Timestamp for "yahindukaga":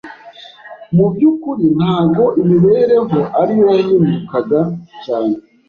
3.77-4.61